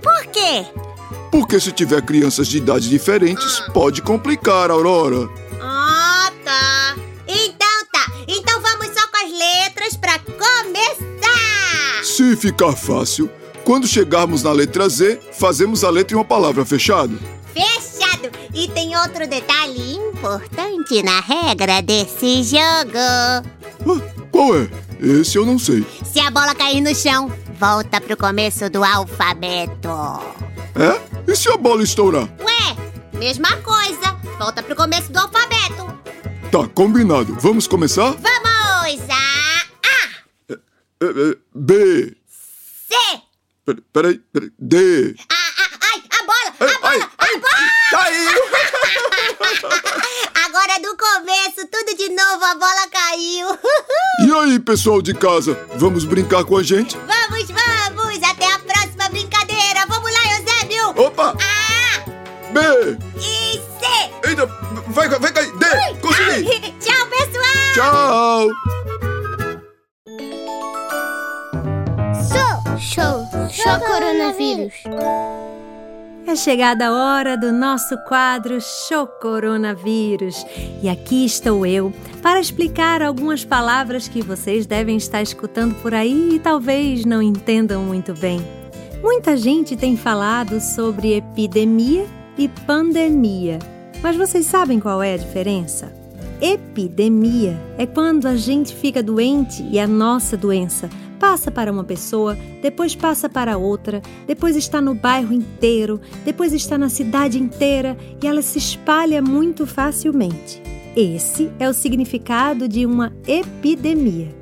por 0.03 0.27
quê? 0.33 0.65
Porque 1.31 1.59
se 1.61 1.73
tiver 1.73 2.01
crianças 2.03 2.49
de 2.49 2.59
idades 2.59 2.89
diferentes, 2.89 3.61
pode 3.75 4.01
complicar, 4.01 4.71
Aurora. 4.71 5.29
Ficar 12.37 12.73
fácil, 12.73 13.31
quando 13.65 13.87
chegarmos 13.87 14.43
na 14.43 14.53
letra 14.53 14.89
Z, 14.89 15.19
fazemos 15.33 15.83
a 15.83 15.91
letra 15.91 16.15
em 16.15 16.19
uma 16.19 16.25
palavra, 16.25 16.65
fechado? 16.65 17.19
Fechado. 17.53 18.31
E 18.55 18.69
tem 18.69 18.97
outro 18.97 19.27
detalhe 19.27 19.95
importante 19.97 21.03
na 21.03 21.21
regra 21.21 21.83
desse 21.83 22.45
jogo. 22.45 22.97
Ah, 22.97 23.43
qual 24.31 24.57
é? 24.57 24.69
Esse 25.01 25.37
eu 25.37 25.45
não 25.45 25.59
sei. 25.59 25.85
Se 26.05 26.21
a 26.21 26.31
bola 26.31 26.55
cair 26.55 26.81
no 26.81 26.95
chão, 26.95 27.31
volta 27.59 28.01
pro 28.01 28.17
começo 28.17 28.71
do 28.71 28.85
alfabeto. 28.85 29.89
É? 30.75 31.01
E 31.31 31.37
se 31.37 31.51
a 31.51 31.57
bola 31.57 31.83
estourar? 31.83 32.29
Ué, 32.41 33.19
mesma 33.19 33.57
coisa. 33.59 34.17
Volta 34.39 34.63
pro 34.63 34.77
começo 34.77 35.11
do 35.13 35.19
alfabeto. 35.19 35.87
Tá, 36.51 36.69
combinado. 36.69 37.37
Vamos 37.41 37.67
começar? 37.67 38.13
Vamos 38.13 38.47
a 39.11 39.15
A, 39.83 40.55
É, 41.01 41.07
é, 41.07 41.37
B. 41.55 42.17
C. 42.89 42.95
Pera- 43.65 43.83
Peraí, 43.93 44.19
peraí. 44.33 44.51
D. 44.59 45.15
A, 45.29 45.35
a, 45.35 45.69
ai, 45.93 46.03
a 46.11 46.25
bola, 46.25 46.49
a 46.49 46.79
bola, 46.79 46.79
Ai, 46.83 47.01
ai, 47.19 47.35
a 47.35 47.39
bola. 47.39 47.57
caiu! 47.91 48.43
Agora 50.47 50.79
do 50.81 50.97
começo, 50.97 51.67
tudo 51.71 51.97
de 51.97 52.09
novo, 52.11 52.45
a 52.45 52.55
bola 52.55 52.89
caiu. 52.91 53.49
E 54.27 54.33
aí, 54.33 54.59
pessoal 54.59 55.03
de 55.03 55.13
casa, 55.13 55.55
vamos 55.75 56.05
brincar 56.07 56.43
com 56.45 56.57
a 56.57 56.63
gente? 56.63 56.97
vamos, 56.97 57.47
vamos, 57.51 58.23
até 58.23 58.51
a 58.51 58.59
próxima 58.61 59.09
brincadeira. 59.11 59.85
Vamos 59.89 60.11
lá, 60.11 60.39
Eusébio. 60.39 60.89
Opa! 61.05 61.35
A 61.35 62.11
B! 62.53 62.61
e 63.19 63.61
C. 63.79 64.29
Eita, 64.29 64.47
vai, 64.89 65.09
vai 65.09 65.33
cair! 65.33 65.53
D! 65.59 65.67
Consegui! 66.01 66.73
Tchau, 66.81 67.07
pessoal. 67.09 67.75
Tchau! 67.75 68.86
Show! 72.79 73.25
Show! 73.51 73.81
Coronavírus! 73.87 74.75
É 76.27 76.37
chegada 76.37 76.89
a 76.89 76.93
hora 76.93 77.37
do 77.37 77.51
nosso 77.51 77.97
quadro 78.05 78.59
Show 78.61 79.07
Coronavírus. 79.07 80.45
E 80.83 80.89
aqui 80.89 81.25
estou 81.25 81.65
eu 81.65 81.91
para 82.21 82.39
explicar 82.39 83.01
algumas 83.01 83.45
palavras 83.45 84.09
que 84.09 84.21
vocês 84.21 84.67
devem 84.67 84.97
estar 84.99 85.23
escutando 85.23 85.75
por 85.77 85.95
aí 85.95 86.35
e 86.35 86.39
talvez 86.39 87.07
não 87.07 87.23
entendam 87.23 87.83
muito 87.83 88.13
bem. 88.13 88.41
Muita 89.03 89.37
gente 89.37 89.75
tem 89.75 89.97
falado 89.97 90.61
sobre 90.61 91.15
epidemia 91.15 92.07
e 92.37 92.47
pandemia, 92.47 93.59
mas 94.03 94.17
vocês 94.17 94.45
sabem 94.45 94.81
qual 94.81 95.03
é 95.03 95.15
a 95.15 95.19
diferença? 95.19 95.91
Epidemia 96.43 97.59
é 97.79 97.87
quando 97.87 98.27
a 98.27 98.37
gente 98.37 98.75
fica 98.75 99.03
doente 99.03 99.67
e 99.71 99.79
a 99.79 99.87
nossa 99.87 100.37
doença 100.37 100.91
passa 101.19 101.51
para 101.51 101.73
uma 101.73 101.85
pessoa, 101.85 102.37
depois 102.63 102.95
passa 102.95 103.29
para 103.29 103.57
outra, 103.57 104.01
depois 104.27 104.57
está 104.57 104.81
no 104.81 104.95
bairro 104.95 105.33
inteiro, 105.33 106.01
depois 106.25 106.53
está 106.53 106.79
na 106.79 106.89
cidade 106.89 107.39
inteira 107.39 107.97
e 108.23 108.27
ela 108.27 108.43
se 108.43 108.59
espalha 108.59 109.21
muito 109.21 109.67
facilmente. 109.67 110.63
Esse 110.95 111.51
é 111.59 111.69
o 111.69 111.75
significado 111.75 112.69
de 112.69 112.87
uma 112.87 113.13
epidemia. 113.27 114.35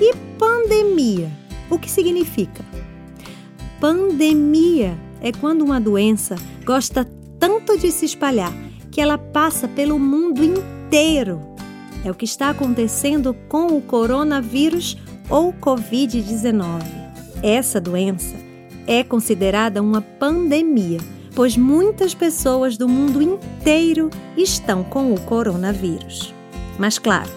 E 0.00 0.14
pandemia? 0.38 1.30
O 1.70 1.78
que 1.78 1.90
significa? 1.90 2.64
Pandemia 3.80 4.98
é 5.20 5.32
quando 5.32 5.62
uma 5.62 5.80
doença 5.80 6.36
gosta 6.64 7.08
tanto 7.38 7.78
de 7.78 7.90
se 7.90 8.04
espalhar 8.04 8.52
que 8.90 9.00
ela 9.00 9.18
passa 9.18 9.66
pelo 9.68 9.98
mundo 9.98 10.42
inteiro. 10.42 11.40
É 12.04 12.10
o 12.10 12.14
que 12.14 12.24
está 12.24 12.50
acontecendo 12.50 13.34
com 13.48 13.76
o 13.76 13.80
coronavírus 13.80 14.96
ou 15.28 15.52
Covid-19. 15.52 16.82
Essa 17.42 17.80
doença 17.80 18.36
é 18.86 19.02
considerada 19.02 19.82
uma 19.82 20.00
pandemia, 20.00 20.98
pois 21.34 21.56
muitas 21.56 22.14
pessoas 22.14 22.76
do 22.76 22.88
mundo 22.88 23.20
inteiro 23.20 24.10
estão 24.36 24.82
com 24.84 25.12
o 25.12 25.20
coronavírus. 25.20 26.32
Mas, 26.78 26.98
claro, 26.98 27.30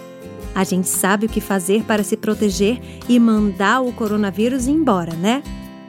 a 0.54 0.64
gente 0.64 0.88
sabe 0.88 1.26
o 1.26 1.28
que 1.28 1.40
fazer 1.40 1.82
para 1.84 2.02
se 2.02 2.16
proteger 2.16 2.80
e 3.08 3.18
mandar 3.18 3.80
o 3.80 3.92
coronavírus 3.92 4.66
embora, 4.66 5.14
né? 5.14 5.42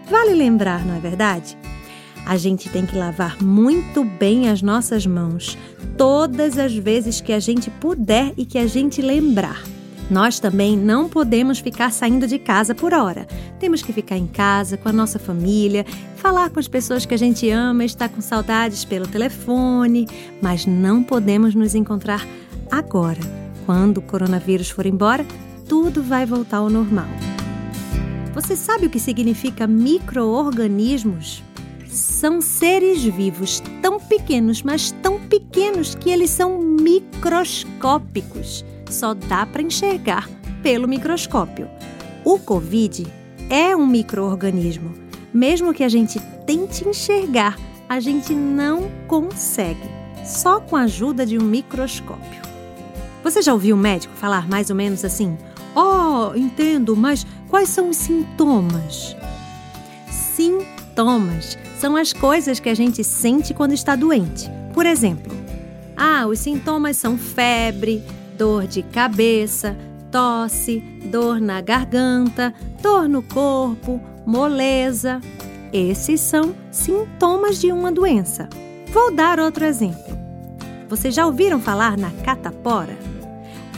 Vale 0.10 0.34
lembrar, 0.34 0.86
não 0.86 0.96
é 0.96 1.00
verdade? 1.00 1.58
A 2.26 2.38
gente 2.38 2.70
tem 2.70 2.86
que 2.86 2.96
lavar 2.96 3.42
muito 3.42 4.04
bem 4.04 4.50
as 4.50 4.62
nossas 4.62 5.06
mãos 5.06 5.58
todas 5.98 6.58
as 6.58 6.74
vezes 6.76 7.20
que 7.20 7.34
a 7.34 7.40
gente 7.40 7.70
puder 7.70 8.34
e 8.38 8.46
que 8.46 8.58
a 8.58 8.68
gente 8.68 9.02
lembrar. 9.02 9.64
Nós 10.12 10.40
também 10.42 10.76
não 10.76 11.08
podemos 11.08 11.60
ficar 11.60 11.90
saindo 11.90 12.28
de 12.28 12.38
casa 12.38 12.76
por 12.76 12.94
hora. 12.94 13.26
Temos 13.62 13.82
que 13.82 13.94
ficar 13.94 14.18
em 14.18 14.28
casa 14.28 14.76
com 14.76 14.90
a 14.90 14.92
nossa 14.92 15.18
família, 15.18 15.86
falar 16.18 16.50
com 16.50 16.60
as 16.60 16.68
pessoas 16.68 17.06
que 17.06 17.14
a 17.14 17.18
gente 17.18 17.50
ama, 17.50 17.86
estar 17.86 18.10
com 18.10 18.20
saudades 18.20 18.84
pelo 18.84 19.08
telefone, 19.08 20.06
mas 20.42 20.66
não 20.66 21.02
podemos 21.02 21.56
nos 21.56 21.76
encontrar 21.76 22.28
agora. 22.70 23.22
Quando 23.66 24.00
o 24.00 24.02
coronavírus 24.02 24.70
for 24.70 24.86
embora, 24.86 25.26
tudo 25.66 26.04
vai 26.04 26.26
voltar 26.26 26.58
ao 26.58 26.70
normal. 26.70 27.08
Você 28.34 28.58
sabe 28.58 28.88
o 28.88 28.90
que 28.90 29.00
significa 29.00 29.66
micro-organismos? 29.66 31.42
São 31.88 32.42
seres 32.42 33.02
vivos 33.02 33.64
tão 33.82 33.98
pequenos, 33.98 34.62
mas 34.62 34.92
tão 35.02 35.22
pequenos 35.22 35.96
que 35.96 36.10
eles 36.10 36.32
são 36.32 36.60
microscópicos. 36.60 38.66
Só 38.92 39.14
dá 39.14 39.46
para 39.46 39.62
enxergar 39.62 40.30
pelo 40.62 40.88
microscópio. 40.88 41.70
O 42.26 42.38
Covid 42.38 43.08
é 43.50 43.76
um 43.76 43.88
micro-organismo. 43.88 44.94
Mesmo 45.34 45.74
que 45.74 45.84
a 45.84 45.90
gente 45.90 46.20
tente 46.46 46.88
enxergar, 46.88 47.58
a 47.88 48.00
gente 48.02 48.34
não 48.34 48.92
consegue, 49.08 49.90
só 50.26 50.60
com 50.60 50.76
a 50.76 50.82
ajuda 50.82 51.26
de 51.26 51.38
um 51.38 51.44
microscópio. 51.44 52.42
Você 53.24 53.42
já 53.42 53.54
ouviu 53.54 53.76
um 53.76 53.80
médico 53.80 54.14
falar 54.16 54.48
mais 54.48 54.70
ou 54.70 54.76
menos 54.76 55.06
assim? 55.06 55.38
Oh, 55.74 56.36
entendo, 56.36 56.96
mas 56.96 57.26
quais 57.48 57.70
são 57.70 57.90
os 57.90 57.98
sintomas? 57.98 59.16
Sintomas 60.10 61.58
são 61.80 61.96
as 61.96 62.12
coisas 62.12 62.60
que 62.60 62.68
a 62.68 62.76
gente 62.76 63.04
sente 63.04 63.54
quando 63.54 63.74
está 63.74 63.96
doente. 63.96 64.50
Por 64.74 64.86
exemplo, 64.86 65.32
ah, 65.96 66.26
os 66.28 66.40
sintomas 66.40 66.98
são 66.98 67.18
febre, 67.18 68.04
dor 68.42 68.66
de 68.66 68.82
cabeça, 68.82 69.78
tosse, 70.12 70.80
dor 71.12 71.40
na 71.40 71.62
garganta, 71.62 72.52
dor 72.82 73.08
no 73.08 73.22
corpo, 73.22 74.02
moleza. 74.26 75.22
Esses 75.72 76.20
são 76.20 76.56
sintomas 76.72 77.62
de 77.62 77.72
uma 77.72 77.92
doença. 77.92 78.50
Vou 78.92 79.14
dar 79.14 79.40
outro 79.40 79.64
exemplo. 79.64 80.18
Vocês 80.90 81.14
já 81.14 81.28
ouviram 81.28 81.62
falar 81.62 81.96
na 81.96 82.10
catapora? 82.10 82.98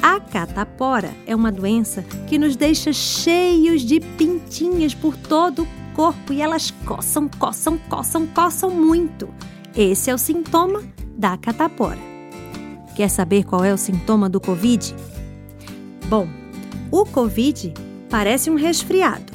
A 0.02 0.22
catapora 0.22 1.12
é 1.28 1.36
uma 1.36 1.52
doença 1.52 2.02
que 2.26 2.38
nos 2.38 2.56
deixa 2.56 2.94
cheios 2.94 3.82
de 3.82 4.00
pintinhas 4.00 4.96
por 4.96 5.18
todo 5.18 5.64
o 5.64 5.68
corpo 5.94 6.32
e 6.32 6.42
elas 6.42 6.72
coçam, 6.86 7.28
coçam, 7.28 7.78
coçam, 7.90 8.26
coçam 8.28 8.70
muito. 8.70 9.28
Esse 9.76 10.10
é 10.10 10.14
o 10.14 10.18
sintoma 10.18 10.82
da 11.18 11.36
catapora. 11.36 12.13
Quer 12.96 13.10
saber 13.10 13.44
qual 13.44 13.64
é 13.64 13.74
o 13.74 13.78
sintoma 13.78 14.30
do 14.30 14.40
Covid? 14.40 14.96
Bom, 16.08 16.28
o 16.92 17.06
Covid 17.06 17.74
parece 18.10 18.50
um 18.50 18.56
resfriado. 18.56 19.34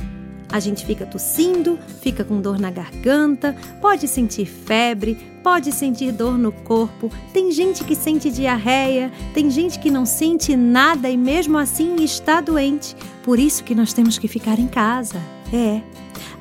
A 0.50 0.60
gente 0.60 0.86
fica 0.86 1.04
tossindo, 1.04 1.78
fica 2.00 2.24
com 2.24 2.40
dor 2.40 2.58
na 2.58 2.70
garganta, 2.70 3.54
pode 3.82 4.08
sentir 4.08 4.46
febre, 4.46 5.18
pode 5.42 5.72
sentir 5.72 6.10
dor 6.10 6.38
no 6.38 6.50
corpo, 6.50 7.10
tem 7.34 7.52
gente 7.52 7.84
que 7.84 7.94
sente 7.94 8.30
diarreia, 8.30 9.12
tem 9.34 9.50
gente 9.50 9.78
que 9.78 9.90
não 9.90 10.06
sente 10.06 10.56
nada 10.56 11.10
e 11.10 11.18
mesmo 11.18 11.58
assim 11.58 11.96
está 11.96 12.40
doente. 12.40 12.96
Por 13.22 13.38
isso 13.38 13.62
que 13.62 13.74
nós 13.74 13.92
temos 13.92 14.16
que 14.16 14.26
ficar 14.26 14.58
em 14.58 14.68
casa. 14.68 15.20
É. 15.52 15.82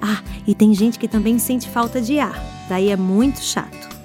Ah, 0.01 0.21
e 0.45 0.55
tem 0.55 0.73
gente 0.73 0.97
que 0.97 1.07
também 1.07 1.37
sente 1.37 1.67
falta 1.67 1.99
de 1.99 2.17
ar. 2.19 2.41
Daí 2.69 2.89
é 2.89 2.95
muito 2.95 3.41
chato. 3.41 3.96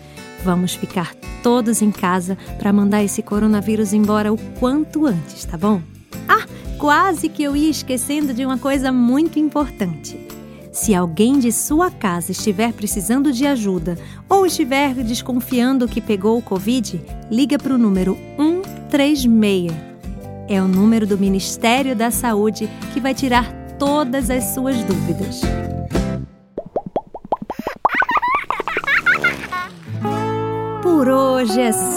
Vamos 0.44 0.74
ficar 0.74 1.14
todos 1.42 1.82
em 1.82 1.90
casa 1.90 2.36
para 2.58 2.72
mandar 2.72 3.02
esse 3.02 3.22
coronavírus 3.22 3.92
embora 3.92 4.32
o 4.32 4.38
quanto 4.58 5.06
antes, 5.06 5.44
tá 5.44 5.56
bom? 5.56 5.80
Ah, 6.28 6.46
quase 6.78 7.28
que 7.28 7.42
eu 7.42 7.56
ia 7.56 7.70
esquecendo 7.70 8.34
de 8.34 8.44
uma 8.44 8.58
coisa 8.58 8.90
muito 8.90 9.38
importante. 9.38 10.18
Se 10.72 10.94
alguém 10.94 11.38
de 11.38 11.52
sua 11.52 11.90
casa 11.90 12.32
estiver 12.32 12.72
precisando 12.72 13.30
de 13.30 13.46
ajuda 13.46 13.98
ou 14.28 14.46
estiver 14.46 14.94
desconfiando 14.94 15.86
que 15.86 16.00
pegou 16.00 16.38
o 16.38 16.42
Covid, 16.42 17.00
liga 17.30 17.58
para 17.58 17.74
o 17.74 17.78
número 17.78 18.16
136. 18.36 19.70
É 20.48 20.62
o 20.62 20.66
número 20.66 21.06
do 21.06 21.18
Ministério 21.18 21.94
da 21.94 22.10
Saúde 22.10 22.68
que 22.92 23.00
vai 23.00 23.14
tirar 23.14 23.52
todas 23.78 24.30
as 24.30 24.54
suas 24.54 24.76
dúvidas. 24.84 25.42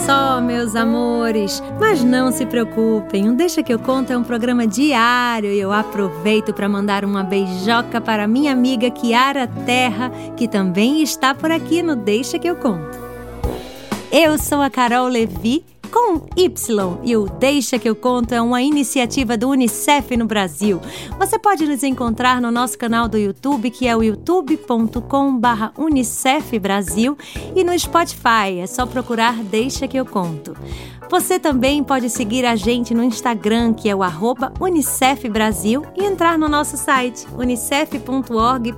Só, 0.05 0.39
meus 0.39 0.75
amores. 0.75 1.63
Mas 1.79 2.03
não 2.03 2.31
se 2.31 2.45
preocupem, 2.45 3.27
o 3.29 3.35
Deixa 3.35 3.63
que 3.63 3.73
eu 3.73 3.79
conto 3.79 4.13
é 4.13 4.17
um 4.17 4.23
programa 4.23 4.67
diário 4.67 5.51
e 5.51 5.59
eu 5.59 5.71
aproveito 5.71 6.53
para 6.53 6.69
mandar 6.69 7.03
uma 7.03 7.23
beijoca 7.23 7.99
para 7.99 8.27
minha 8.27 8.51
amiga 8.51 8.91
Kiara 8.91 9.47
Terra, 9.65 10.11
que 10.37 10.47
também 10.47 11.01
está 11.01 11.33
por 11.33 11.51
aqui 11.51 11.81
no 11.81 11.95
Deixa 11.95 12.37
que 12.37 12.47
eu 12.47 12.55
conto. 12.55 12.97
Eu 14.11 14.37
sou 14.37 14.61
a 14.61 14.69
Carol 14.69 15.07
Levi 15.07 15.65
com 15.95 16.21
Y. 16.35 16.99
E 17.05 17.15
o 17.15 17.25
Deixa 17.25 17.79
que 17.79 17.87
eu 17.87 17.95
conto 17.95 18.33
é 18.33 18.41
uma 18.41 18.61
iniciativa 18.61 19.37
do 19.37 19.47
Unicef 19.47 20.17
no 20.17 20.25
Brasil. 20.25 20.81
Você 21.17 21.39
pode 21.39 21.65
nos 21.65 21.83
encontrar 21.83 22.41
no 22.41 22.51
nosso 22.51 22.77
canal 22.77 23.07
do 23.07 23.17
YouTube, 23.17 23.71
que 23.71 23.87
é 23.87 23.95
o 23.95 24.03
youtube.com/unicef 24.03 26.59
Brasil, 26.59 27.17
e 27.55 27.63
no 27.63 27.79
Spotify. 27.79 28.59
É 28.59 28.67
só 28.67 28.85
procurar 28.85 29.41
Deixa 29.41 29.87
que 29.87 29.95
eu 29.95 30.05
conto. 30.05 30.53
Você 31.09 31.39
também 31.39 31.83
pode 31.83 32.09
seguir 32.09 32.45
a 32.45 32.55
gente 32.55 32.93
no 32.93 33.03
Instagram, 33.03 33.73
que 33.73 33.87
é 33.87 33.95
o 33.95 34.01
arroba 34.01 34.51
Unicef 34.59 35.29
Brasil, 35.29 35.83
e 35.95 36.03
entrar 36.03 36.37
no 36.37 36.49
nosso 36.49 36.77
site 36.77 37.27
unicef.org.br. 37.37 38.71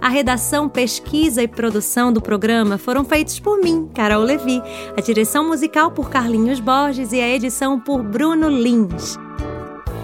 A 0.00 0.08
redação, 0.08 0.68
pesquisa 0.68 1.42
e 1.42 1.48
produção 1.48 2.12
do 2.12 2.20
programa 2.20 2.76
foram 2.76 3.04
feitos 3.04 3.40
por 3.40 3.58
mim, 3.60 3.88
Carol 3.94 4.22
Levi, 4.22 4.62
a 4.96 5.00
direção 5.00 5.46
musical 5.48 5.90
por 5.90 6.10
Carlinhos 6.10 6.60
Borges 6.60 7.12
e 7.12 7.20
a 7.20 7.28
edição 7.28 7.80
por 7.80 8.02
Bruno 8.02 8.48
Lins. 8.48 9.18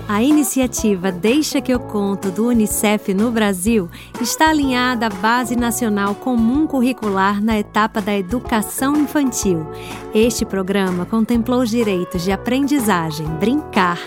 A 0.08 0.22
iniciativa 0.22 1.10
Deixa 1.10 1.60
que 1.60 1.72
eu 1.72 1.80
conto 1.80 2.30
do 2.30 2.46
Unicef 2.46 3.12
no 3.12 3.32
Brasil 3.32 3.90
está 4.20 4.50
alinhada 4.50 5.06
à 5.06 5.08
Base 5.08 5.56
Nacional 5.56 6.14
Comum 6.14 6.64
Curricular 6.64 7.42
na 7.42 7.58
etapa 7.58 8.00
da 8.00 8.16
educação 8.16 8.94
infantil. 8.96 9.66
Este 10.14 10.44
programa 10.44 11.04
contemplou 11.06 11.60
os 11.60 11.70
direitos 11.70 12.22
de 12.22 12.30
aprendizagem, 12.30 13.26
brincar, 13.40 13.98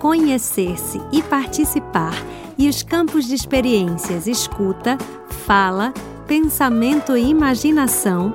conhecer-se 0.00 1.00
e 1.12 1.22
participar 1.22 2.14
e 2.58 2.68
os 2.68 2.82
campos 2.82 3.24
de 3.26 3.36
experiências 3.36 4.26
escuta, 4.26 4.98
fala, 5.46 5.94
pensamento 6.26 7.16
e 7.16 7.30
imaginação, 7.30 8.32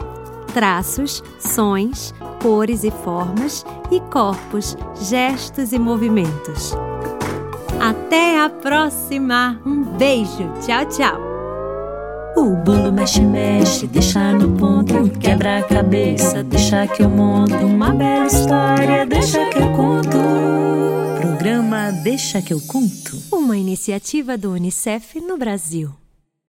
traços, 0.54 1.22
sons, 1.38 2.14
cores 2.42 2.86
e 2.86 2.92
formas 2.92 3.66
e 3.92 4.00
corpos, 4.00 4.78
gestos 5.02 5.74
e 5.74 5.80
movimentos. 5.80 6.74
Até 7.80 8.40
a 8.40 8.50
próxima! 8.50 9.62
Um 9.66 9.84
beijo! 9.98 10.52
Tchau, 10.66 10.86
tchau! 10.86 11.30
O 12.36 12.56
bolo 12.56 12.92
mexe, 12.92 13.22
mexe, 13.22 13.88
deixa 13.88 14.32
no 14.34 14.56
ponto, 14.58 15.10
quebra 15.20 15.60
a 15.60 15.64
cabeça, 15.64 16.44
deixa 16.44 16.88
que 16.88 17.02
eu 17.02 17.10
monto 17.10 17.56
uma 17.56 17.92
bela 17.92 18.28
história, 18.28 19.06
deixa 19.06 19.46
que 19.50 19.58
eu 19.58 19.72
conto. 19.74 20.18
Programa 21.20 21.92
Deixa 22.04 22.42
que 22.42 22.54
eu 22.54 22.62
conto. 22.62 23.22
Uma 23.32 23.58
iniciativa 23.58 24.38
do 24.38 24.52
Unicef 24.52 25.20
no 25.20 25.38
Brasil. 25.38 25.92